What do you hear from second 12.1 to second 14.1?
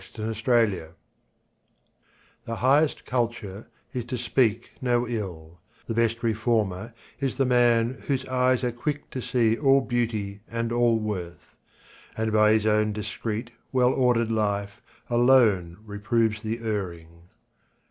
And by his own discreet, well